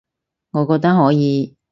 [0.49, 1.55] 我覺得可以